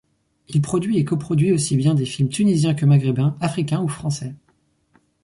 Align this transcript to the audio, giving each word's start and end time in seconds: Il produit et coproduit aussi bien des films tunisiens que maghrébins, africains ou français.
Il 0.49 0.63
produit 0.63 0.97
et 0.97 1.05
coproduit 1.05 1.51
aussi 1.51 1.75
bien 1.77 1.93
des 1.93 2.07
films 2.07 2.29
tunisiens 2.29 2.73
que 2.73 2.87
maghrébins, 2.87 3.37
africains 3.39 3.83
ou 3.83 3.87
français. 3.87 4.33